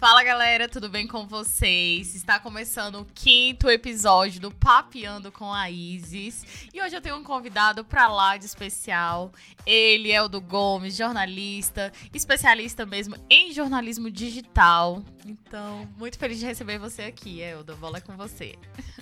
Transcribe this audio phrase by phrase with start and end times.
[0.00, 2.14] Fala galera, tudo bem com vocês?
[2.14, 6.42] Está começando o quinto episódio do Papeando com a Isis
[6.72, 9.30] e hoje eu tenho um convidado para lá de especial.
[9.66, 15.04] Ele é o do Gomes, jornalista, especialista mesmo em jornalismo digital.
[15.26, 17.76] Então, muito feliz de receber você aqui, Eldo.
[17.76, 18.54] Bola com você.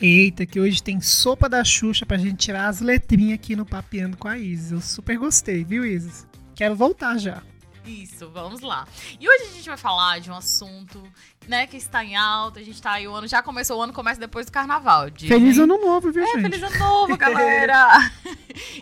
[0.03, 4.17] Eita, que hoje tem sopa da Xuxa pra gente tirar as letrinhas aqui no Papeando
[4.17, 4.73] com a Isis.
[4.73, 6.27] Eu super gostei, viu, Isis?
[6.57, 7.41] Quero voltar já.
[7.89, 8.87] Isso, vamos lá.
[9.19, 11.03] E hoje a gente vai falar de um assunto,
[11.47, 12.61] né, que está em alta.
[12.61, 15.09] A gente tá aí, o ano já começou, o ano começa depois do carnaval.
[15.11, 15.29] Dizem.
[15.39, 16.43] Feliz ano novo, viu, É, gente?
[16.43, 18.11] feliz ano novo, galera!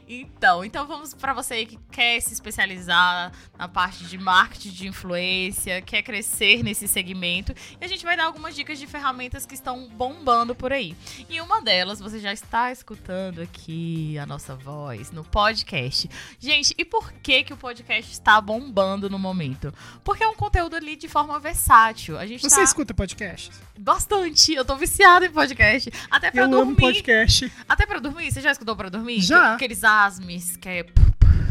[0.09, 5.83] Então, então vamos para você que quer se especializar na parte de marketing de influência,
[5.83, 9.89] quer crescer nesse segmento, e a gente vai dar algumas dicas de ferramentas que estão
[9.89, 10.95] bombando por aí.
[11.29, 16.09] E uma delas, você já está escutando aqui a nossa voz no podcast.
[16.39, 19.73] Gente, e por que que o podcast está bombando no momento?
[20.05, 22.19] Porque é um conteúdo ali de forma versátil.
[22.19, 23.51] A gente Você tá escuta podcast?
[23.79, 24.55] bastante.
[24.55, 25.91] Eu tô viciada em podcast.
[26.11, 26.63] Até Eu dormir.
[26.63, 27.53] amo podcast.
[27.69, 28.31] Até pra dormir?
[28.33, 29.21] Você já escutou pra dormir?
[29.21, 29.57] Já.
[30.05, 30.87] Asmes que é.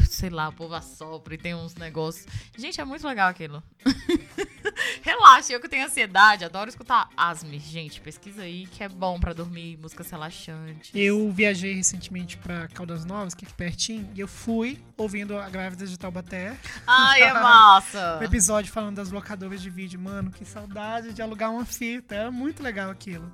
[0.10, 2.26] Sei lá, o povo assopra e tem uns negócios.
[2.56, 3.62] Gente, é muito legal aquilo.
[5.02, 7.64] Relaxa, eu que tenho ansiedade, adoro escutar asmes.
[7.64, 10.92] Gente, pesquisa aí que é bom pra dormir, músicas relaxantes.
[10.94, 15.50] Eu viajei recentemente pra Caldas Novas, que é aqui pertinho, e eu fui ouvindo a
[15.50, 16.56] Grávida de Taubaté.
[16.86, 18.20] Ai, é massa.
[18.22, 20.00] Um episódio falando das locadoras de vídeo.
[20.00, 22.16] Mano, que saudade de alugar uma fita.
[22.16, 23.32] É muito legal aquilo.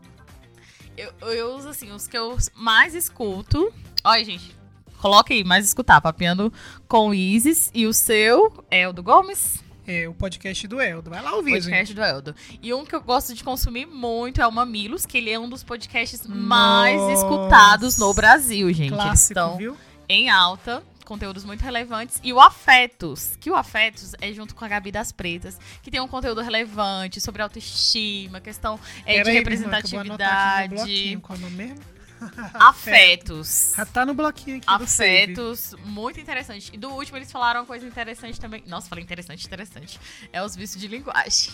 [0.98, 3.74] Eu, eu uso assim, os que eu mais escuto.
[4.04, 4.56] Olha, gente,
[5.02, 6.54] coloca aí, mais escutar, papiando
[6.88, 7.72] com o Isis.
[7.74, 9.60] E o seu é o do Gomes?
[9.88, 11.10] É o podcast do Eldo.
[11.10, 11.64] Vai lá ouvir, gente.
[11.64, 12.36] podcast do Eldo.
[12.62, 15.50] E um que eu gosto de consumir muito é o Mamilos, que ele é um
[15.50, 17.14] dos podcasts mais Nossa.
[17.14, 18.94] escutados no Brasil, gente.
[18.94, 19.76] Eles Clássico, estão viu?
[20.08, 22.20] em alta, conteúdos muito relevantes.
[22.24, 26.00] E o Afetos, que o Afetos é junto com a Gabi das Pretas, que tem
[26.00, 30.10] um conteúdo relevante sobre autoestima, questão é, de aí, minha irmã, que eu vou aqui
[30.10, 30.76] no representatividade.
[30.76, 31.22] bloquinho.
[31.22, 32.01] Qual é o nome mesmo?
[32.54, 33.74] Afetos.
[33.76, 34.66] Já tá no bloquinho aqui.
[34.68, 36.72] Afetos, muito interessante.
[36.74, 38.64] E do último eles falaram uma coisa interessante também.
[38.68, 40.00] Nossa, falei interessante, interessante.
[40.32, 41.52] É os vícios de linguagem.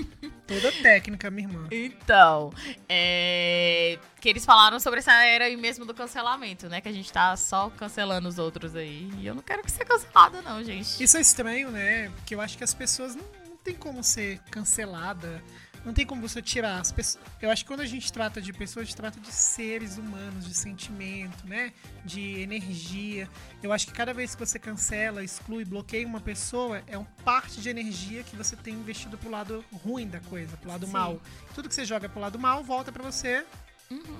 [0.46, 1.68] Toda técnica, minha irmã.
[1.70, 2.52] Então,
[2.88, 6.80] é, que eles falaram sobre essa era aí mesmo do cancelamento, né?
[6.80, 9.10] Que a gente tá só cancelando os outros aí.
[9.18, 11.02] E eu não quero que ser cancelada, não, gente.
[11.02, 12.10] Isso é estranho, né?
[12.16, 15.42] Porque eu acho que as pessoas não, não tem como ser cancelada.
[15.84, 17.24] Não tem como você tirar as pessoas.
[17.40, 20.44] Eu acho que quando a gente trata de pessoas, a gente trata de seres humanos,
[20.46, 21.72] de sentimento, né?
[22.04, 23.28] De energia.
[23.62, 27.60] Eu acho que cada vez que você cancela, exclui, bloqueia uma pessoa, é uma parte
[27.62, 30.92] de energia que você tem investido pro lado ruim da coisa, pro lado Sim.
[30.92, 31.20] mal.
[31.54, 33.44] Tudo que você joga pro lado mal volta pra você,
[33.90, 34.18] Uhum.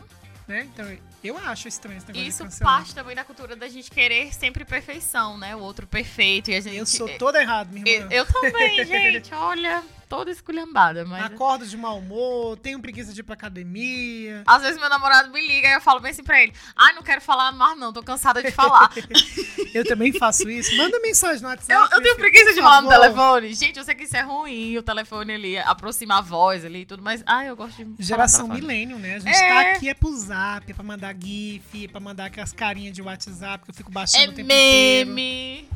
[0.48, 0.66] né?
[0.72, 0.87] Então
[1.22, 5.37] eu acho estranho esse negócio Isso parte também da cultura da gente querer sempre perfeição,
[5.37, 5.54] né?
[5.54, 6.50] O outro perfeito.
[6.50, 8.09] E a gente, Eu sou toda errada, minha eu, irmã.
[8.12, 9.32] eu também, gente.
[9.34, 11.25] Olha, toda esculhambada, mas.
[11.25, 14.43] Acordo de mau humor, tenho preguiça de ir pra academia.
[14.44, 17.03] Às vezes meu namorado me liga e eu falo bem assim pra ele: Ai, não
[17.03, 18.91] quero falar mais, não, tô cansada de falar.
[19.72, 20.76] Eu também faço isso.
[20.76, 21.72] Manda mensagem no WhatsApp.
[21.93, 23.54] Eu, eu tenho preguiça de falar no telefone.
[23.54, 26.84] Gente, eu sei que isso é ruim, o telefone ali aproxima a voz ali e
[26.84, 28.03] tudo, mas ai, eu gosto de.
[28.03, 29.15] Geração milênio, né?
[29.15, 29.48] A gente É.
[29.48, 33.00] tá aqui é pro zap, é pra mandar gif, é pra mandar aquelas carinhas de
[33.00, 35.10] WhatsApp que eu fico baixando É o tempo inteiro.
[35.12, 35.69] meme.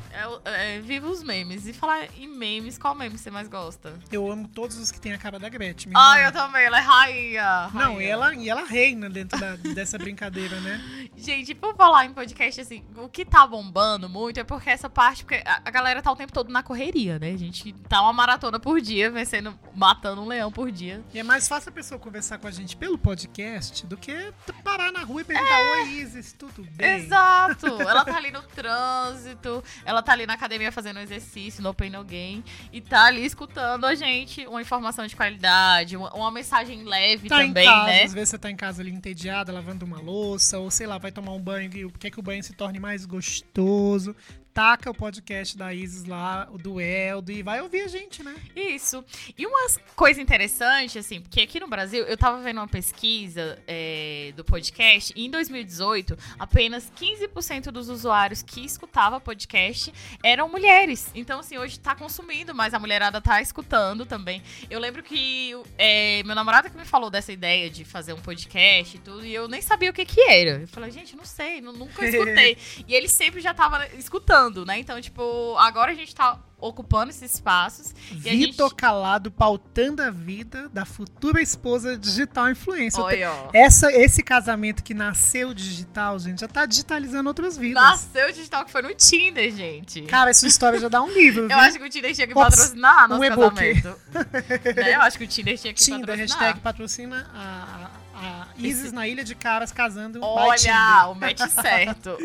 [0.44, 1.66] É, é, viva os memes.
[1.68, 3.94] E falar em memes, qual meme você mais gosta?
[4.10, 5.90] Eu amo todos os que tem a cara da Gretchen.
[5.92, 6.28] minha Ai, irmã.
[6.28, 7.70] eu também, ela é rainha.
[7.72, 8.00] Não, rainha.
[8.02, 10.80] e ela, e ela reina dentro da- dessa brincadeira, né?
[11.16, 15.24] Gente, por falar em podcast, assim, o que tá bombando muito é porque essa parte,
[15.24, 17.30] porque a, galera tá o tempo todo na correria, né?
[17.30, 21.02] A gente tá uma maratona por dia, vencendo, matando um leão por dia.
[21.14, 24.32] E é mais fácil a pessoa conversar com a gente pelo podcast do que
[24.62, 26.96] parar na rua e perguntar: Oi, Isis, tudo bem?
[26.96, 27.66] Exato!
[27.80, 32.02] Ela tá ali no trânsito, ela tá ali na academia fazendo exercício, no Open No
[32.04, 34.13] Game, e tá ali escutando a gente
[34.48, 38.02] uma informação de qualidade, uma, uma mensagem leve Tá também, casa, né?
[38.04, 41.12] às vezes você tá em casa ali entediada, lavando uma louça, ou sei lá, vai
[41.12, 44.14] tomar um banho e quer que o banho se torne mais gostoso.
[44.54, 48.36] Taca o podcast da Isis lá, o do Eldo, e vai ouvir a gente, né?
[48.54, 49.04] Isso.
[49.36, 49.66] E uma
[49.96, 55.12] coisa interessante, assim, porque aqui no Brasil eu tava vendo uma pesquisa é, do podcast
[55.16, 59.92] e em 2018 apenas 15% dos usuários que escutava podcast
[60.22, 61.10] eram mulheres.
[61.16, 64.40] Então, assim, hoje tá consumindo, mas a mulherada tá escutando também.
[64.70, 68.96] Eu lembro que é, meu namorado que me falou dessa ideia de fazer um podcast
[68.96, 70.60] e tudo, e eu nem sabia o que que era.
[70.60, 72.56] Eu falei, gente, não sei, nu- nunca escutei.
[72.86, 74.43] e ele sempre já tava escutando.
[74.64, 74.78] Né?
[74.78, 77.94] Então, tipo, agora a gente tá ocupando esses espaços.
[78.10, 78.76] Vitor gente...
[78.76, 83.02] Calado pautando a vida da futura esposa digital influencer.
[83.04, 83.50] Oi, ó.
[83.52, 87.82] Essa, esse casamento que nasceu digital, gente, já tá digitalizando outras vidas.
[87.82, 90.02] Nasceu digital, que foi no Tinder, gente.
[90.02, 91.48] Cara, essa história já dá um livro.
[91.50, 93.98] Eu acho que o Tinder tinha que Pops, patrocinar nosso um casamento.
[94.76, 94.94] né?
[94.94, 96.40] Eu acho que o Tinder tinha que Tinder, patrocinar.
[96.40, 98.94] Hashtag patrocina a a Isis Esse...
[98.94, 102.16] na Ilha de Caras casando Olha, o match certo.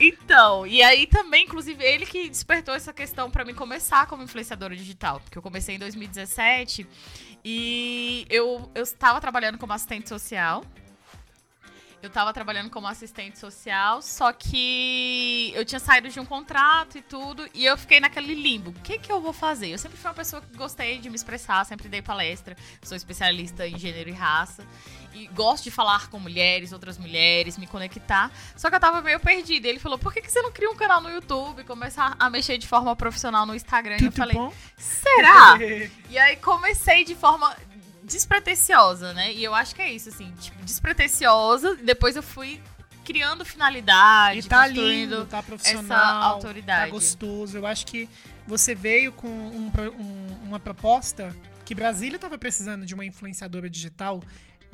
[0.00, 4.76] então, e aí também, inclusive, ele que despertou essa questão para mim começar como influenciadora
[4.76, 5.20] digital.
[5.20, 6.86] Porque eu comecei em 2017
[7.44, 10.64] e eu, eu estava trabalhando como assistente social.
[12.02, 17.00] Eu estava trabalhando como assistente social, só que eu tinha saído de um contrato e
[17.00, 18.70] tudo, e eu fiquei naquele limbo.
[18.70, 19.68] O que, que eu vou fazer?
[19.68, 23.68] Eu sempre fui uma pessoa que gostei de me expressar, sempre dei palestra, sou especialista
[23.68, 24.66] em gênero e raça
[25.14, 28.30] e gosto de falar com mulheres, outras mulheres, me conectar.
[28.56, 29.68] Só que eu tava meio perdida.
[29.68, 31.64] Ele falou: por que, que você não cria um canal no YouTube?
[31.64, 33.98] Começar a mexer de forma profissional no Instagram.
[34.00, 34.36] E eu falei:
[34.76, 35.58] será?
[36.10, 37.54] e aí comecei de forma
[38.02, 39.32] despretensiosa, né?
[39.32, 41.76] E eu acho que é isso, assim, tipo, despretensiosa.
[41.76, 42.60] Depois eu fui
[43.04, 46.86] criando finalidade, e tá lindo, tá profissional, essa autoridade.
[46.86, 47.58] Tá gostoso.
[47.58, 48.08] Eu acho que
[48.46, 51.34] você veio com um, um, uma proposta
[51.64, 54.22] que Brasília estava precisando de uma influenciadora digital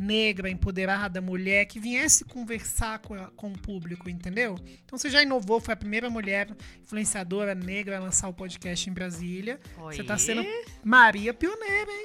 [0.00, 4.56] negra, empoderada, mulher, que viesse conversar com, a, com o público, entendeu?
[4.84, 6.48] Então você já inovou, foi a primeira mulher
[6.82, 9.60] influenciadora negra a lançar o podcast em Brasília.
[9.78, 9.96] Oi.
[9.96, 10.44] Você tá sendo
[10.84, 12.02] Maria pioneira, hein?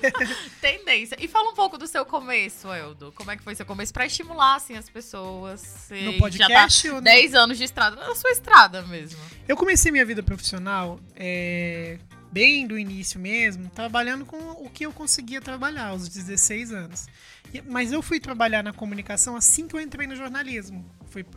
[0.60, 1.16] Tendência.
[1.20, 3.12] E fala um pouco do seu começo, Eldo.
[3.12, 5.60] Como é que foi seu começo para estimular assim as pessoas?
[5.60, 6.88] Você no podcast?
[6.88, 9.20] Já tá 10 anos de estrada, na sua estrada mesmo.
[9.46, 11.98] Eu comecei minha vida profissional é,
[12.34, 17.06] bem do início mesmo, trabalhando com o que eu conseguia trabalhar aos 16 anos.
[17.70, 20.84] Mas eu fui trabalhar na comunicação assim que eu entrei no jornalismo.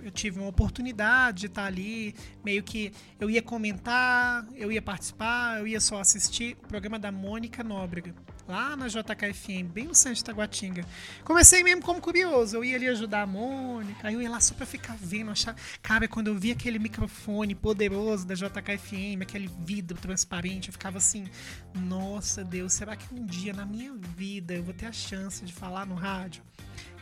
[0.03, 5.59] Eu tive uma oportunidade de estar ali, meio que eu ia comentar, eu ia participar,
[5.59, 8.15] eu ia só assistir o programa da Mônica Nóbrega,
[8.47, 10.85] lá na JKFM, bem no centro de Taguatinga.
[11.23, 14.53] Comecei mesmo como curioso, eu ia ali ajudar a Mônica, aí eu ia lá só
[14.53, 15.55] pra ficar vendo, achar.
[15.81, 21.27] Cara, quando eu vi aquele microfone poderoso da JKFM, aquele vidro transparente, eu ficava assim,
[21.75, 25.53] nossa Deus, será que um dia na minha vida eu vou ter a chance de
[25.53, 26.41] falar no rádio?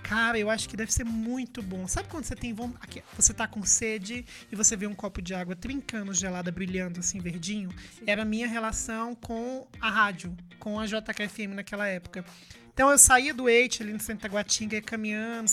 [0.07, 1.87] Cara, eu acho que deve ser muito bom.
[1.87, 5.33] Sabe quando você tem vontade, você tá com sede e você vê um copo de
[5.33, 7.73] água trincando, gelada, brilhando assim, verdinho?
[8.05, 12.23] Era a minha relação com a rádio, com a JKFM naquela época.
[12.71, 15.49] Então eu saía do Eite ali no Santa Guatinga, caminhando,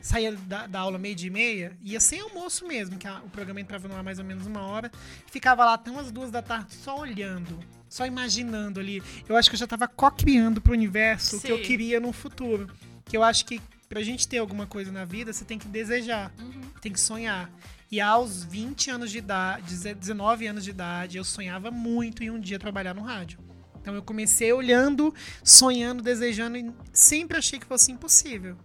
[0.00, 3.28] saía da, da aula meio dia e meia, ia sem almoço mesmo, que a, o
[3.28, 4.88] programa entrava no ar mais ou menos uma hora,
[5.32, 7.58] ficava lá até umas duas da tarde só olhando,
[7.88, 9.02] só imaginando ali.
[9.28, 12.70] Eu acho que eu já tava co-criando pro universo o que eu queria no futuro.
[13.04, 16.32] Que eu acho que pra gente ter alguma coisa na vida, você tem que desejar,
[16.38, 16.62] uhum.
[16.80, 17.50] tem que sonhar.
[17.90, 22.40] E aos 20 anos de idade, 19 anos de idade, eu sonhava muito em um
[22.40, 23.38] dia trabalhar no rádio.
[23.80, 28.56] Então eu comecei olhando, sonhando, desejando e sempre achei que fosse impossível.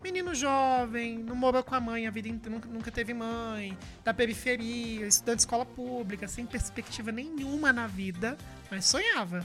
[0.00, 2.28] Menino jovem, não morou com a mãe a vida
[2.70, 8.38] nunca teve mãe, da periferia, estudante de escola pública, sem perspectiva nenhuma na vida,
[8.70, 9.44] mas sonhava.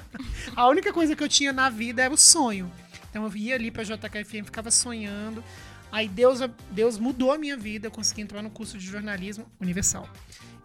[0.54, 2.70] a única coisa que eu tinha na vida era o sonho.
[3.14, 5.42] Então eu ia ali pra JKFM, ficava sonhando.
[5.92, 6.40] Aí Deus,
[6.72, 10.08] Deus mudou a minha vida, eu consegui entrar no curso de jornalismo universal.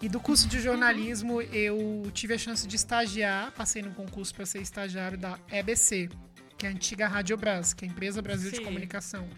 [0.01, 4.48] E do curso de jornalismo eu tive a chance de estagiar, passei no concurso para
[4.48, 6.10] ser estagiário da EBC,
[6.57, 8.57] que é a antiga Rádio Brás, que é a Empresa Brasil Sim.
[8.57, 9.30] de Comunicação.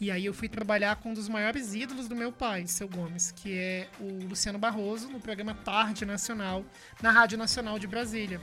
[0.00, 3.32] E aí eu fui trabalhar com um dos maiores ídolos do meu pai, seu Gomes,
[3.32, 6.64] que é o Luciano Barroso, no programa Tarde Nacional,
[7.02, 8.40] na Rádio Nacional de Brasília.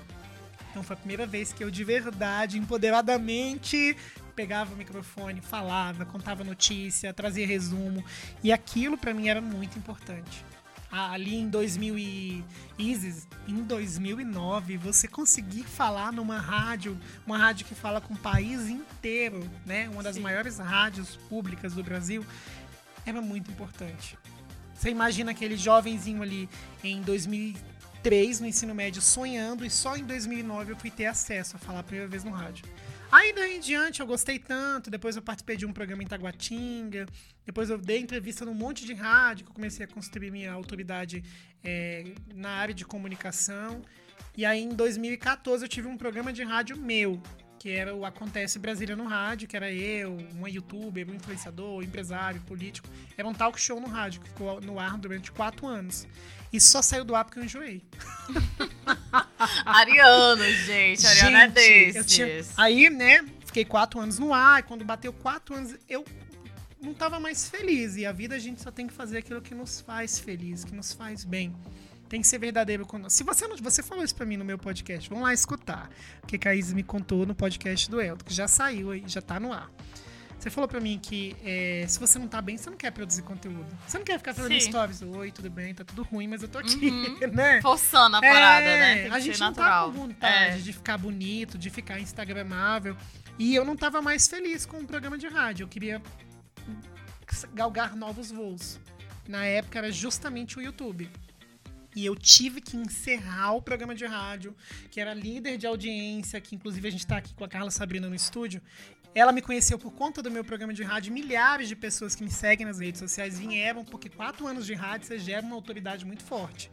[0.78, 3.98] Então foi a primeira vez que eu de verdade, empoderadamente,
[4.36, 8.06] pegava o microfone, falava, contava notícia, trazia resumo.
[8.44, 10.46] E aquilo para mim era muito importante.
[10.92, 12.46] Ali em 2000 e
[12.78, 18.70] Isis, em 2009, você conseguir falar numa rádio, uma rádio que fala com o país
[18.70, 19.90] inteiro, né?
[19.90, 20.22] Uma das Sim.
[20.22, 22.24] maiores rádios públicas do Brasil,
[23.04, 24.16] era muito importante.
[24.76, 26.48] Você imagina aquele jovenzinho ali
[26.84, 27.56] em 2000
[28.04, 31.80] 2003 no ensino médio sonhando e só em 2009 eu fui ter acesso a falar
[31.80, 32.66] a primeira vez no rádio.
[33.12, 37.06] Aí daí em diante eu gostei tanto, depois eu participei de um programa em Taguatinga,
[37.46, 41.24] depois eu dei entrevista num monte de rádio, que eu comecei a construir minha autoridade
[41.64, 43.82] é, na área de comunicação.
[44.36, 47.22] E aí em 2014 eu tive um programa de rádio meu,
[47.58, 51.82] que era o Acontece Brasília no Rádio, que era eu, uma youtuber, um influenciador, um
[51.82, 52.88] empresário, político.
[53.18, 56.08] Era um talk show no rádio, que ficou no ar durante quatro anos.
[56.52, 57.84] E só saiu do ar porque eu enjoei.
[59.66, 61.06] Ariano, gente.
[61.06, 62.06] Ariano é desses.
[62.06, 62.28] Tinha...
[62.56, 64.60] Aí, né, fiquei quatro anos no ar.
[64.60, 66.06] E quando bateu quatro anos, eu
[66.82, 67.98] não tava mais feliz.
[67.98, 70.74] E a vida a gente só tem que fazer aquilo que nos faz feliz, que
[70.74, 71.56] nos faz bem.
[72.08, 73.18] Tem que ser verdadeiro conosco.
[73.18, 73.58] Se você não.
[73.58, 75.90] Você falou isso pra mim no meu podcast, vamos lá escutar.
[76.24, 79.22] O que a Isis me contou no podcast do Eldo, que já saiu aí, já
[79.22, 79.70] tá no ar.
[80.48, 83.22] Você falou pra mim que é, se você não tá bem, você não quer produzir
[83.22, 83.68] conteúdo.
[83.86, 84.70] Você não quer ficar fazendo Sim.
[84.72, 85.02] stories.
[85.02, 87.18] Oi, tudo bem, tá tudo ruim, mas eu tô aqui, Uhum.
[87.36, 87.62] né?
[87.62, 89.02] Forçando a parada, É, né?
[89.04, 89.92] Tem a gente não tá natural.
[89.92, 90.58] com vontade É.
[90.60, 92.96] de ficar bonito, de ficar instagramável.
[93.38, 95.66] E eu não tava mais feliz com o programa de rádio.
[95.66, 96.02] Eu queria
[97.54, 98.80] galgar novos voos.
[99.28, 101.10] Na época era justamente o YouTube.
[101.98, 104.56] E eu tive que encerrar o programa de rádio,
[104.92, 108.08] que era líder de audiência, que inclusive a gente tá aqui com a Carla Sabrina
[108.08, 108.62] no estúdio.
[109.16, 111.12] Ela me conheceu por conta do meu programa de rádio.
[111.12, 115.08] Milhares de pessoas que me seguem nas redes sociais vieram, porque quatro anos de rádio
[115.08, 116.70] você gera uma autoridade muito forte.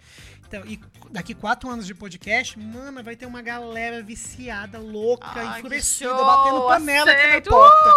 [0.46, 0.78] Então, e
[1.10, 6.66] daqui quatro anos de podcast, mano, vai ter uma galera viciada, louca, Ai, enfurecida, batendo
[6.68, 7.48] panela aqui na aceito.
[7.48, 7.90] porta.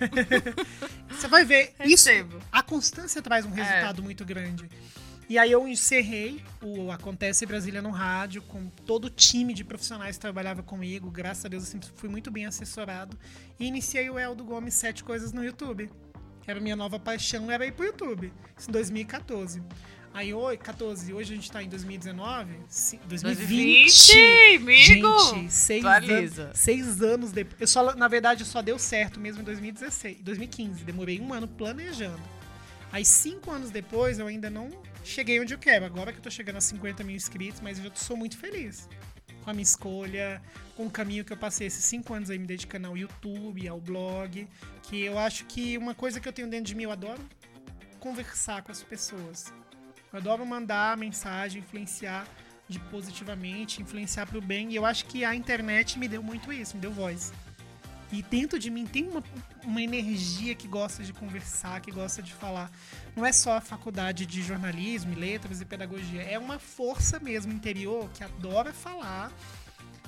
[1.10, 1.74] você vai ver.
[1.84, 2.40] Isso, Recebo.
[2.50, 3.62] a constância traz um É.
[3.62, 4.66] resultado muito grande.
[5.30, 10.16] E aí eu encerrei o Acontece Brasília no rádio com todo o time de profissionais
[10.16, 11.08] que trabalhava comigo.
[11.08, 13.16] Graças a Deus eu sempre fui muito bem assessorado.
[13.56, 15.88] E iniciei o Eldo Gomes Sete Coisas no YouTube.
[16.48, 18.32] Era a minha nova paixão, era ir pro YouTube.
[18.58, 19.62] Isso em 2014.
[20.12, 24.12] Aí, oi, 14, hoje a gente tá em 2019, ci- 2020.
[24.12, 25.18] 2020, amigo!
[25.30, 27.60] Gente, seis, anos, seis anos depois.
[27.60, 30.82] Eu só, na verdade, só deu certo mesmo em 2016, 2015.
[30.82, 32.20] Demorei um ano planejando.
[32.90, 34.68] Aí, cinco anos depois, eu ainda não
[35.04, 35.84] cheguei onde eu quero.
[35.84, 38.88] Agora que eu tô chegando a 50 mil inscritos, mas eu sou muito feliz
[39.42, 40.42] com a minha escolha,
[40.76, 43.80] com o caminho que eu passei esses cinco anos aí me dedicando ao YouTube, ao
[43.80, 44.46] blog.
[44.82, 47.20] Que eu acho que uma coisa que eu tenho dentro de mim, eu adoro
[47.98, 49.52] conversar com as pessoas.
[50.12, 52.26] Eu adoro mandar mensagem, influenciar
[52.68, 54.70] de positivamente, influenciar pro bem.
[54.72, 57.32] E eu acho que a internet me deu muito isso, me deu voz.
[58.12, 59.22] E dentro de mim tem uma,
[59.62, 62.70] uma energia que gosta de conversar, que gosta de falar.
[63.14, 66.22] Não é só a faculdade de jornalismo, letras e pedagogia.
[66.22, 69.32] É uma força mesmo interior que adora falar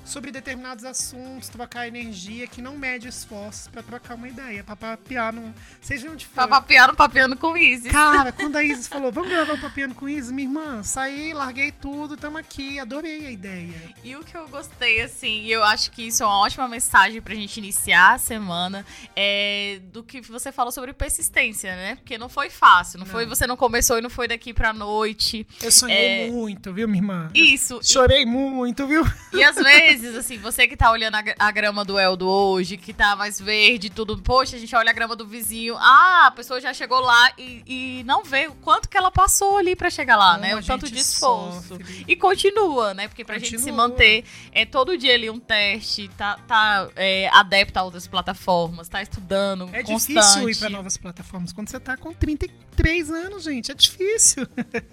[0.05, 5.33] sobre determinados assuntos, trocar energia, que não mede esforços pra trocar uma ideia, pra papear
[5.33, 5.53] no.
[5.81, 6.35] Seja onde for.
[6.35, 7.91] Tá papeando, papeando com Isis.
[7.91, 11.71] Cara, quando a Isis falou, vamos gravar o papiano com Isis, minha irmã, saí, larguei
[11.71, 13.73] tudo, tamo aqui, adorei a ideia.
[14.03, 17.21] E o que eu gostei, assim, e eu acho que isso é uma ótima mensagem
[17.21, 21.95] pra gente iniciar a semana, é do que você falou sobre persistência, né?
[21.95, 23.11] Porque não foi fácil, não, Não.
[23.11, 25.47] foi, você não começou e não foi daqui pra noite.
[25.61, 26.31] Eu sonhei É.
[26.31, 27.29] muito, viu, minha irmã?
[27.33, 27.75] Isso.
[27.75, 29.03] Eu chorei muito, viu?
[29.33, 32.93] E às vezes, assim, você que tá olhando a, a grama do Eldo hoje, que
[32.93, 36.31] tá mais verde e tudo, poxa, a gente olha a grama do vizinho, ah, a
[36.31, 37.63] pessoa já chegou lá e,
[37.99, 40.55] e não vê o quanto que ela passou ali pra chegar lá, né?
[40.55, 41.67] O tanto de esforço.
[41.69, 42.05] sofre.
[42.07, 43.07] E continua, né?
[43.07, 43.87] Porque pra gente se Continua.
[43.89, 49.01] manter, é todo dia ali um teste, tá, tá é, adepto a outras plataformas, tá
[49.01, 50.15] estudando, É constante.
[50.19, 53.71] difícil ir pra novas plataformas quando você tá com 33 anos, gente.
[53.71, 54.47] É difícil.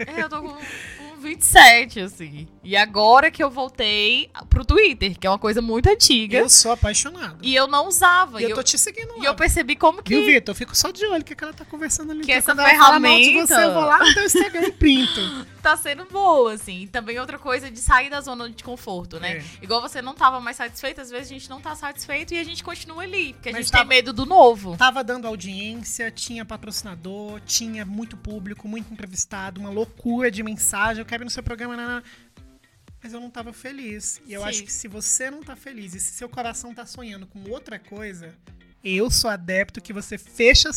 [0.07, 0.57] É, eu tô com
[1.21, 2.49] 27, assim.
[2.65, 6.73] E agora que eu voltei pro Twitter, que é uma coisa muito antiga, Eu sou
[6.73, 7.39] apaixonado.
[7.43, 8.41] e eu não usava.
[8.41, 9.23] E eu tô te seguindo lá.
[9.23, 10.53] e eu percebi como que Viu, Vitor?
[10.53, 12.21] Eu fico só de olho que, que ela tá conversando ali.
[12.23, 14.25] Que Então, essa quando ela fala mal de ferramenta- você, eu vou lá no teu
[14.25, 15.21] Instagram e printo.
[15.61, 16.83] tá sendo boa, assim.
[16.83, 19.39] E também outra coisa de sair da zona de conforto, né?
[19.39, 19.45] É.
[19.63, 22.45] Igual você não tava mais satisfeito, às vezes a gente não tá satisfeito e a
[22.45, 24.77] gente continua ali, porque a Mas gente tava- tem medo do novo.
[24.77, 31.01] Tava dando audiência, tinha patrocinador, tinha muito público, muito entrevistado, uma loucura de mensagem.
[31.01, 32.03] Eu quero ir no seu programa, né?
[33.03, 34.21] mas eu não tava feliz.
[34.27, 34.49] E eu Sim.
[34.49, 37.79] acho que se você não tá feliz e se seu coração tá sonhando com outra
[37.79, 38.35] coisa,
[38.85, 40.69] eu sou adepto que você fecha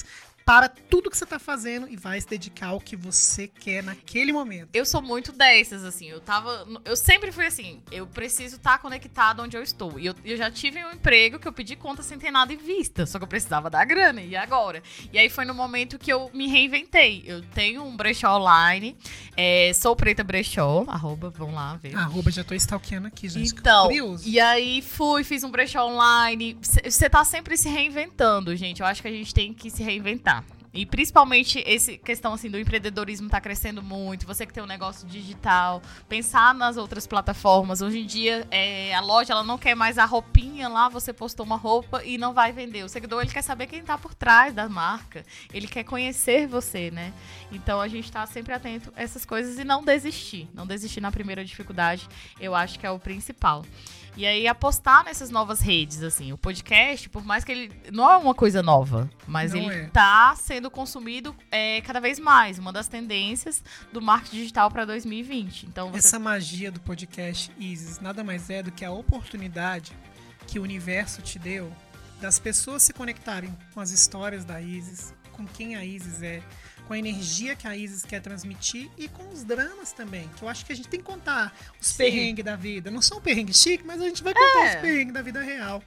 [0.45, 4.31] para tudo que você tá fazendo e vai se dedicar ao que você quer naquele
[4.31, 4.69] momento.
[4.73, 6.09] Eu sou muito dessas, assim.
[6.09, 6.67] Eu tava.
[6.85, 7.81] Eu sempre fui assim.
[7.91, 9.99] Eu preciso estar conectado onde eu estou.
[9.99, 12.57] E eu, eu já tive um emprego que eu pedi conta sem ter nada em
[12.57, 13.05] vista.
[13.05, 14.21] Só que eu precisava da grana.
[14.21, 14.83] E agora?
[15.11, 17.23] E aí foi no momento que eu me reinventei.
[17.25, 18.97] Eu tenho um brechó online.
[19.37, 20.83] é, sou preta brechó.
[20.87, 21.95] Arroba, vão lá ver.
[21.95, 23.53] Arroba, já tô stalkeando aqui, gente.
[23.53, 24.27] Então, Curioso.
[24.27, 26.57] e aí fui, fiz um brechó online.
[26.61, 28.81] Você tá sempre se reinventando, gente.
[28.81, 30.42] Eu acho que a gente tem que se reinventar.
[30.73, 34.25] E principalmente esse questão assim do empreendedorismo tá crescendo muito.
[34.25, 37.81] Você que tem um negócio digital, pensar nas outras plataformas.
[37.81, 41.45] Hoje em dia, é, a loja ela não quer mais a roupinha lá, você postou
[41.45, 42.83] uma roupa e não vai vender.
[42.83, 45.23] O seguidor ele quer saber quem tá por trás da marca.
[45.53, 47.13] Ele quer conhecer você, né?
[47.51, 50.49] Então a gente tá sempre atento a essas coisas e não desistir.
[50.55, 52.07] Não desistir na primeira dificuldade,
[52.39, 53.63] eu acho que é o principal.
[54.15, 56.31] E aí apostar nessas novas redes, assim.
[56.31, 59.87] O podcast, por mais que ele não é uma coisa nova, mas Não ele é.
[59.87, 62.57] tá sendo consumido é, cada vez mais.
[62.57, 65.65] Uma das tendências do marketing digital para 2020.
[65.65, 69.91] Então você Essa magia do podcast Isis nada mais é do que a oportunidade
[70.47, 71.71] que o universo te deu
[72.21, 76.41] das pessoas se conectarem com as histórias da Isis, com quem a Isis é,
[76.87, 80.29] com a energia que a Isis quer transmitir e com os dramas também.
[80.37, 81.97] Que eu acho que a gente tem que contar os Sim.
[81.97, 82.89] perrengues da vida.
[82.89, 84.75] Não são perrengues chique, mas a gente vai contar É.
[84.75, 85.83] os perrengues da vida real.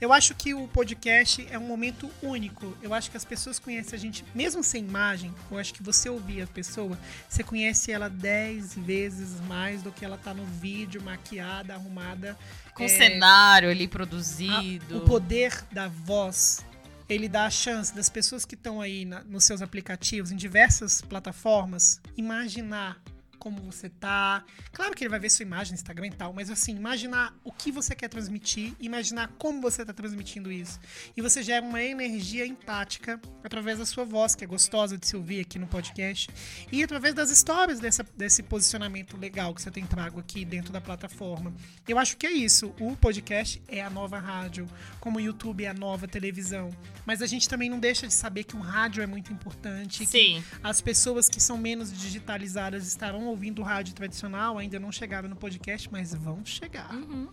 [0.00, 2.76] Eu acho que o podcast é um momento único.
[2.82, 6.08] Eu acho que as pessoas conhecem a gente, mesmo sem imagem, eu acho que você
[6.08, 6.98] ouvir a pessoa,
[7.28, 12.36] você conhece ela dez vezes mais do que ela tá no vídeo, maquiada, arrumada.
[12.74, 14.98] Com É, cenário ali a- produzido.
[14.98, 16.64] o poder da voz,
[17.08, 21.00] ele dá a chance das pessoas que estão aí na- nos seus aplicativos, em diversas
[21.00, 23.00] plataformas, imaginar
[23.46, 24.44] como você tá.
[24.72, 27.52] Claro que ele vai ver sua imagem no Instagram e tal, mas assim, imaginar o
[27.52, 30.80] que você quer transmitir, imaginar como você tá transmitindo isso.
[31.16, 35.14] E você gera uma energia empática através da sua voz, que é gostosa de se
[35.14, 36.28] ouvir aqui no podcast,
[36.72, 40.80] e através das histórias dessa, desse posicionamento legal que você tem trago aqui dentro da
[40.80, 41.54] plataforma.
[41.86, 42.74] Eu acho que é isso.
[42.80, 46.68] O podcast é a nova rádio, como o YouTube é a nova televisão.
[47.04, 50.00] Mas a gente também não deixa de saber que o rádio é muito importante.
[50.00, 50.42] que Sim.
[50.64, 55.36] as pessoas que são menos digitalizadas estarão ouvindo o rádio tradicional, ainda não chegaram no
[55.36, 56.92] podcast, mas vão chegar.
[56.94, 57.28] Uhum.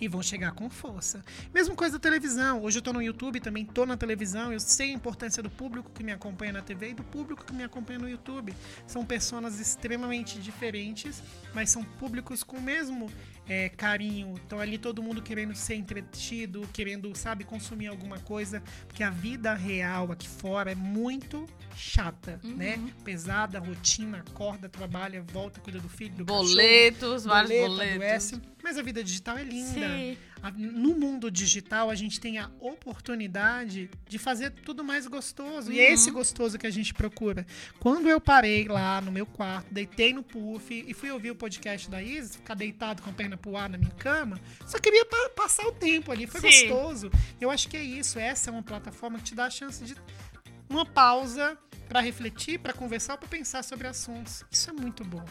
[0.00, 1.24] E vão chegar com força.
[1.52, 2.62] Mesma coisa da televisão.
[2.62, 4.52] Hoje eu tô no YouTube, também tô na televisão.
[4.52, 7.52] Eu sei a importância do público que me acompanha na TV e do público que
[7.52, 8.54] me acompanha no YouTube.
[8.86, 11.22] São pessoas extremamente diferentes,
[11.54, 13.10] mas são públicos com o mesmo
[13.48, 14.34] é, carinho.
[14.34, 18.62] Estão ali todo mundo querendo ser entretido, querendo, sabe, consumir alguma coisa.
[18.86, 22.56] Porque a vida real aqui fora é muito chata, Uhum.
[22.56, 22.78] né?
[23.04, 27.94] Pesada, rotina, acorda, trabalha, volta, cuida do filho, do Boletos, cachorro, vários boletos.
[27.96, 28.40] adoece.
[28.68, 29.88] Mas a vida digital é linda.
[29.88, 30.18] Sim.
[30.58, 35.72] No mundo digital, a gente tem a oportunidade de fazer tudo mais gostoso.
[35.72, 35.94] E é Uhum.
[35.94, 37.46] esse gostoso que a gente procura.
[37.80, 41.88] Quando eu parei lá no meu quarto, deitei no puff e fui ouvir o podcast
[41.88, 45.30] da Isis, ficar deitado com a perna pro ar na minha cama, só queria pa-
[45.34, 46.26] passar o tempo ali.
[46.26, 46.68] Foi Sim.
[46.68, 47.10] gostoso.
[47.40, 48.18] Eu acho que é isso.
[48.18, 49.96] Essa é uma plataforma que te dá a chance de
[50.68, 51.56] uma pausa
[51.88, 54.44] para refletir, para conversar, para pensar sobre assuntos.
[54.50, 55.24] Isso é muito bom.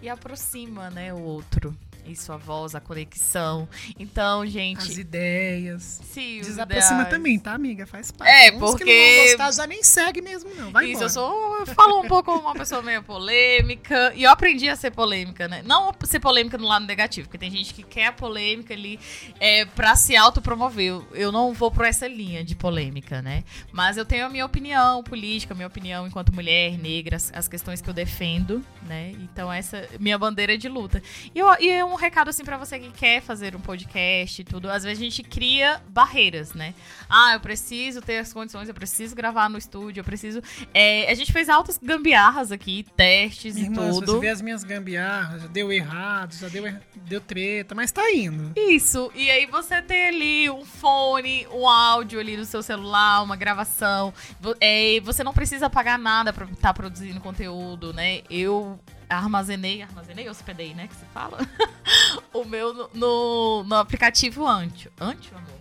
[0.00, 1.76] E aproxima, né, o outro.
[2.08, 3.68] Isso, a voz, a conexão.
[3.98, 4.78] Então, gente.
[4.78, 6.00] As ideias.
[6.04, 7.08] Sim, os Desaproxima ideais.
[7.10, 7.86] também, tá, amiga?
[7.86, 8.30] Faz parte.
[8.30, 10.70] É, Uns que não porque- vão gostar já nem segue mesmo, não.
[10.70, 11.04] Vai Isso, embora.
[11.06, 11.58] eu sou.
[11.60, 14.12] Eu falo um pouco como uma pessoa meio polêmica.
[14.14, 15.62] E eu aprendi a ser polêmica, né?
[15.64, 18.98] Não ser polêmica no lado negativo, porque tem gente que quer a polêmica ali
[19.40, 20.86] é, pra se autopromover.
[20.86, 23.42] Eu- Eu não vou por essa linha de polêmica, né?
[23.72, 27.48] Mas eu tenho a minha opinião política, a minha opinião enquanto mulher negra, as, as
[27.48, 29.12] questões que eu defendo, né?
[29.20, 31.02] Então, essa é minha bandeira de luta.
[31.34, 34.44] E, eu- e é um recado, assim, pra você que quer fazer um podcast e
[34.44, 34.70] tudo.
[34.70, 36.74] Às vezes a gente cria barreiras, né?
[37.10, 40.40] Ah, eu preciso ter as condições, eu preciso gravar no estúdio, eu preciso.
[40.72, 44.12] É, a gente fez altas gambiarras aqui, testes e Irmã, se tudo.
[44.14, 48.10] você vê as minhas gambiarras, já deu errado, já deu, er- deu treta, mas tá
[48.12, 48.52] indo.
[48.56, 53.36] Isso, e aí você tem ali um fone, um áudio ali no seu celular, uma
[53.36, 54.12] gravação.
[54.60, 58.20] É, você não precisa pagar nada pra estar produzindo conteúdo, né?
[58.30, 60.88] Eu armazenei, armazenei, hospedei, né?
[60.88, 61.38] Que se fala?
[62.32, 64.90] o meu no, no, no aplicativo Ancho.
[65.00, 65.58] Ancho, amor?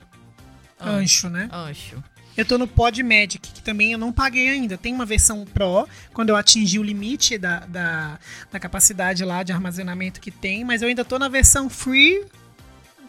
[0.79, 1.49] Ancho, né?
[1.51, 2.03] Ancho.
[2.37, 4.77] Eu tô no PodMagic, que também eu não paguei ainda.
[4.77, 8.19] Tem uma versão Pro, quando eu atingi o limite da, da,
[8.51, 12.23] da capacidade lá de armazenamento que tem, mas eu ainda tô na versão Free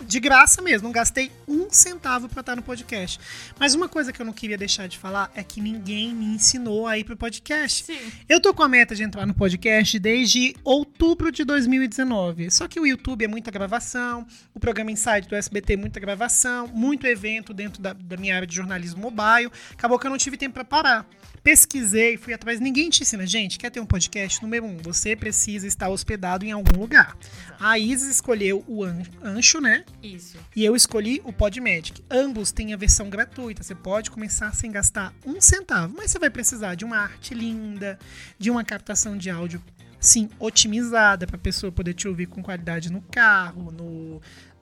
[0.05, 0.89] de graça mesmo.
[0.89, 3.19] Não gastei um centavo pra estar no podcast.
[3.59, 6.87] Mas uma coisa que eu não queria deixar de falar é que ninguém me ensinou
[6.87, 7.85] a ir pro podcast.
[7.85, 7.99] Sim.
[8.29, 12.51] Eu tô com a meta de entrar no podcast desde outubro de 2019.
[12.51, 16.67] Só que o YouTube é muita gravação, o programa Inside do SBT é muita gravação,
[16.69, 19.51] muito evento dentro da, da minha área de jornalismo mobile.
[19.73, 21.07] Acabou que eu não tive tempo pra parar.
[21.43, 22.61] Pesquisei, fui atrás.
[22.61, 23.27] Ninguém te ensina.
[23.27, 24.43] Gente, quer ter um podcast?
[24.43, 27.17] Número um, você precisa estar hospedado em algum lugar.
[27.59, 29.85] A Isis escolheu o An- Ancho, né?
[30.03, 30.38] Isso.
[30.55, 32.03] E eu escolhi o Podmagic.
[32.11, 33.62] Ambos têm a versão gratuita.
[33.62, 37.98] Você pode começar sem gastar um centavo, mas você vai precisar de uma arte linda,
[38.38, 39.62] de uma captação de áudio,
[40.01, 44.17] sim, otimizada para a pessoa poder te ouvir com qualidade no carro, no,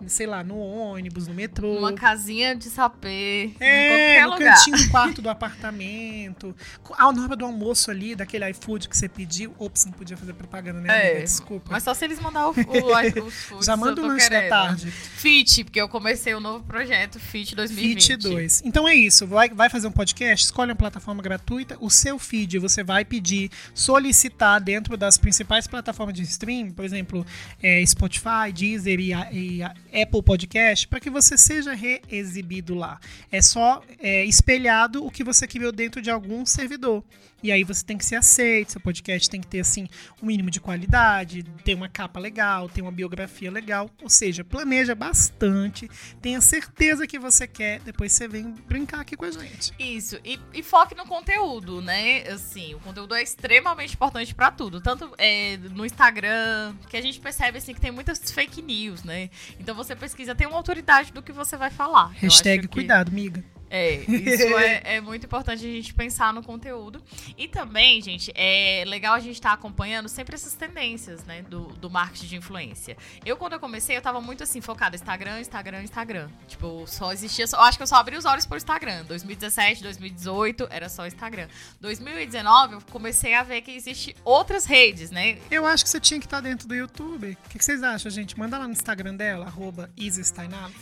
[0.08, 1.78] sei lá, no ônibus, no metrô.
[1.78, 3.52] Uma casinha de sapê.
[3.60, 4.56] É, qualquer no lugar.
[4.56, 6.54] cantinho do quarto do apartamento.
[6.96, 9.54] Ah, na hora do almoço ali, daquele iFood que você pediu.
[9.58, 10.88] Ops, não podia fazer propaganda, né?
[10.88, 11.20] É, amiga?
[11.24, 11.70] Desculpa.
[11.70, 14.90] Mas só se eles mandar o, o, os foods, Já manda o lanche da tarde.
[14.90, 18.02] Fit, porque eu comecei o novo projeto Fit 2020.
[18.02, 18.62] Fit 2.
[18.64, 19.26] Então é isso.
[19.26, 20.46] Vai, vai fazer um podcast?
[20.46, 21.76] Escolhe uma plataforma gratuita.
[21.80, 27.26] O seu feed você vai pedir, solicitar dentro das principais plataformas de stream, por exemplo,
[27.62, 29.62] é, Spotify, Deezer e, e
[30.00, 33.00] Apple Podcast para que você seja reexibido lá.
[33.30, 37.02] É só é, espelhado o que você criou dentro de algum servidor.
[37.46, 39.86] E aí você tem que ser aceito, seu podcast tem que ter assim
[40.20, 44.96] um mínimo de qualidade, ter uma capa legal, ter uma biografia legal, ou seja, planeja
[44.96, 45.88] bastante,
[46.20, 49.72] tenha certeza que você quer, depois você vem brincar aqui com a gente.
[49.78, 52.22] Isso, e, e foque no conteúdo, né?
[52.30, 57.20] Assim, o conteúdo é extremamente importante para tudo, tanto é, no Instagram, que a gente
[57.20, 59.30] percebe assim que tem muitas fake news, né?
[59.60, 62.08] Então você pesquisa, tem uma autoridade do que você vai falar.
[62.08, 62.74] Hashtag que...
[62.74, 63.44] cuidado, miga.
[63.70, 67.02] É, isso é, é, muito importante a gente pensar no conteúdo.
[67.36, 71.66] E também, gente, é legal a gente estar tá acompanhando sempre essas tendências, né, do,
[71.74, 72.96] do marketing de influência.
[73.24, 76.28] Eu, quando eu comecei, eu tava muito assim, focada Instagram, Instagram, Instagram.
[76.48, 77.44] Tipo, só existia.
[77.52, 79.04] Eu acho que eu só abri os olhos por Instagram.
[79.04, 81.48] 2017, 2018, era só Instagram.
[81.80, 85.38] 2019, eu comecei a ver que existe outras redes, né?
[85.50, 87.36] Eu acho que você tinha que estar tá dentro do YouTube.
[87.44, 88.38] O que, que vocês acham, gente?
[88.38, 89.90] Manda lá no Instagram dela, arroba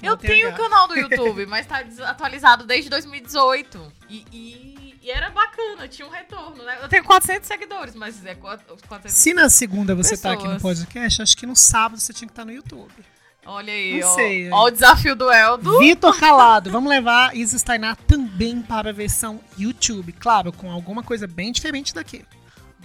[0.03, 3.93] Eu tenho o canal do YouTube, mas tá atualizado desde 2018.
[4.09, 6.79] E, e, e, era bacana, tinha um retorno, né?
[6.83, 10.21] Eu tenho 400 seguidores, mas é 400 Se na segunda você pessoas.
[10.21, 12.93] tá aqui no podcast, acho que no sábado você tinha que estar tá no YouTube.
[13.47, 14.51] Olha aí, Não ó, sei.
[14.51, 15.79] ó o desafio do Eldo.
[15.79, 20.13] Vitor Calado, vamos levar Isa Steinar também para a versão YouTube.
[20.13, 22.25] Claro, com alguma coisa bem diferente daqui.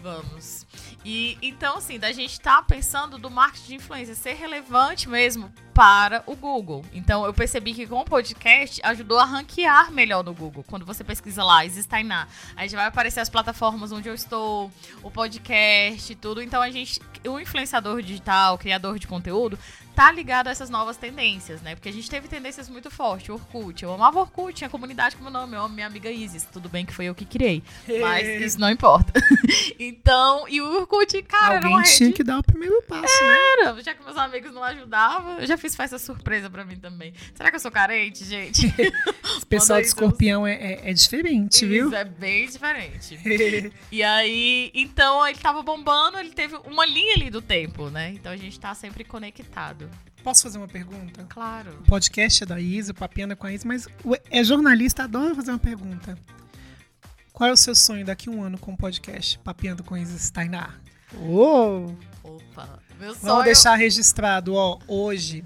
[0.02, 0.66] Vamos.
[1.06, 5.52] E então, assim, da gente estar tá pensando do marketing de influência ser relevante mesmo
[5.80, 6.84] para o Google.
[6.92, 10.62] Então, eu percebi que com o podcast ajudou a ranquear melhor no Google.
[10.68, 14.70] Quando você pesquisa lá, Existainá, aí já vai aparecer as plataformas onde eu estou,
[15.02, 16.42] o podcast, tudo.
[16.42, 19.58] Então, a gente, o influenciador digital, criador de conteúdo,
[20.00, 21.76] tá ligado a essas novas tendências, né?
[21.76, 23.30] Porque a gente teve tendências muito fortes.
[23.30, 26.46] Orkut, eu amava Orkut, tinha comunidade com meu nome, eu amo minha amiga Isis.
[26.46, 27.62] Tudo bem que foi eu que criei,
[28.00, 29.12] mas isso não importa.
[29.78, 33.38] então, e o Orkut, cara, Alguém tinha que dar o primeiro passo, né?
[33.60, 33.84] era, né?
[33.84, 37.14] Já que meus amigos não ajudavam, eu já fiz festa surpresa pra mim também.
[37.34, 38.68] Será que eu sou carente, gente?
[39.38, 41.94] Esse pessoal de escorpião é, é, é, diferente, isso, viu?
[41.96, 43.20] é bem diferente.
[43.92, 48.12] e aí, então, ele tava bombando, ele teve uma linha ali do tempo, né?
[48.14, 49.90] Então a gente tá sempre conectado.
[50.24, 51.26] Posso fazer uma pergunta?
[51.30, 51.72] Claro.
[51.80, 53.88] O podcast é da Isa, o Papiana com a Isa, mas
[54.30, 56.18] é jornalista, adora fazer uma pergunta.
[57.32, 60.18] Qual é o seu sonho daqui a um ano com o podcast Papiando com Isa
[60.18, 60.80] Steinar?
[61.16, 61.94] Oh!
[62.22, 63.24] Opa, meu sonho...
[63.24, 65.46] Vamos deixar registrado, ó, hoje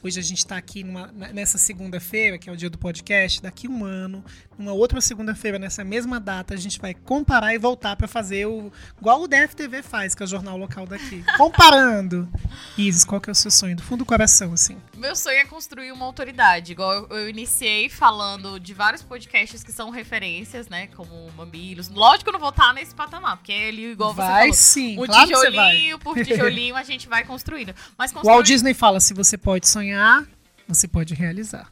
[0.00, 3.42] Hoje a gente está aqui numa, nessa segunda-feira, que é o dia do podcast.
[3.42, 4.24] Daqui um ano,
[4.56, 8.70] numa outra segunda-feira, nessa mesma data, a gente vai comparar e voltar para fazer o.
[8.96, 11.24] igual o DFTV faz, que é o jornal local daqui.
[11.36, 12.28] Comparando.
[12.76, 13.74] Isis, qual que é o seu sonho?
[13.74, 14.76] Do fundo do coração, assim.
[14.96, 16.70] Meu sonho é construir uma autoridade.
[16.70, 20.86] Igual eu, eu iniciei falando de vários podcasts que são referências, né?
[20.94, 21.88] Como Mamilos.
[21.88, 24.52] Lógico que eu não vou estar nesse patamar, porque ele, igual vai, você falou.
[24.54, 27.74] sim, um claro tijolinho por tijolinho a gente vai construindo.
[27.96, 28.28] Mas construir...
[28.28, 30.26] O Walt Disney fala: se você pode sonhar sonhar,
[30.66, 31.68] você pode realizar.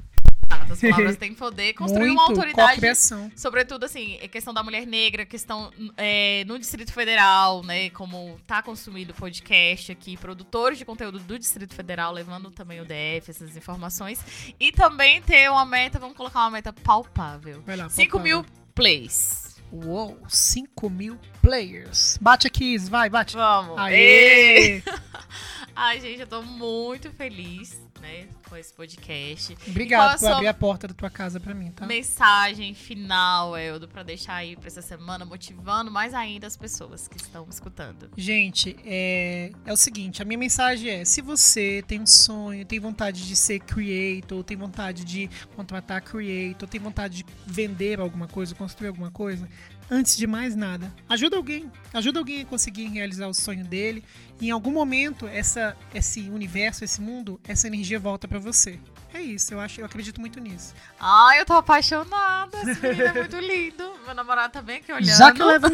[0.71, 2.79] As palavras têm poder construir Muito, uma autoridade.
[2.79, 3.31] Criação.
[3.37, 7.91] Sobretudo, assim, a questão da mulher negra, questão é, no Distrito Federal, né?
[7.91, 13.31] Como tá consumindo podcast aqui, produtores de conteúdo do Distrito Federal, levando também o DF,
[13.31, 14.25] essas informações.
[14.59, 17.63] E também ter uma meta, vamos colocar uma meta palpável.
[17.67, 19.57] Vai lá, 5 mil plays.
[19.73, 22.19] Uou, 5 mil players.
[22.21, 23.35] Bate aqui, vai, bate.
[23.35, 23.77] Vamos.
[23.79, 24.81] Aê!
[25.75, 29.57] Ai, gente, eu tô muito feliz né, com esse podcast.
[29.67, 31.87] Obrigado por abrir a porta da tua casa para mim, tá?
[31.87, 37.17] Mensagem final, Eldo, para deixar aí para essa semana, motivando mais ainda as pessoas que
[37.17, 38.11] estão escutando.
[38.17, 42.79] Gente, é, é o seguinte, a minha mensagem é, se você tem um sonho, tem
[42.79, 48.55] vontade de ser creator, tem vontade de contratar creator, tem vontade de vender alguma coisa,
[48.55, 49.49] construir alguma coisa,
[49.91, 51.71] antes de mais nada, ajuda alguém.
[51.93, 54.05] Ajuda alguém a conseguir realizar o sonho dele.
[54.41, 58.79] E em algum momento, essa, esse universo, esse mundo, essa energia volta para você.
[59.17, 60.75] É isso, eu acho, eu acredito muito nisso.
[61.01, 62.59] Ai, eu tô apaixonada.
[62.59, 63.95] Esse menino é muito lindo.
[64.05, 65.17] Meu namorado tá bem aqui olhando.
[65.17, 65.71] Já que leva,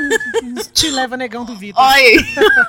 [0.72, 1.82] te leva negão do Vitor.
[1.82, 2.16] Oi!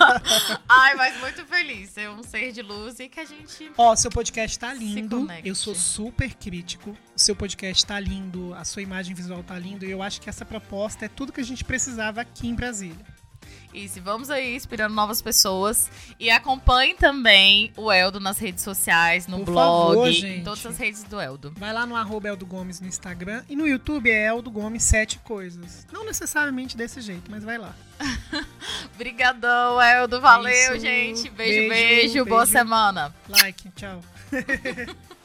[0.68, 1.92] Ai, mas muito feliz.
[1.92, 3.72] Ser um ser de luz e que a gente.
[3.78, 5.28] Ó, seu podcast tá lindo.
[5.46, 6.98] Eu sou super crítico.
[7.16, 9.86] O seu podcast tá lindo, a sua imagem visual tá lindo.
[9.86, 13.06] E eu acho que essa proposta é tudo que a gente precisava aqui em Brasília.
[13.74, 15.90] Isso, vamos aí inspirando novas pessoas.
[16.20, 20.78] E acompanhe também o Eldo nas redes sociais, no Por blog, favor, em todas as
[20.78, 21.54] redes do Eldo.
[21.58, 25.20] Vai lá no arroba Eldo Gomes no Instagram e no YouTube é Eldo Gomes Sete
[25.20, 25.88] Coisas.
[25.92, 27.76] Não necessariamente desse jeito, mas vai lá.
[28.96, 30.22] Obrigadão, Eldo.
[30.22, 30.86] Valeu, Isso.
[30.86, 31.30] gente.
[31.30, 32.26] Beijo, beijo, beijo.
[32.26, 33.14] Boa semana.
[33.28, 34.02] Like, tchau.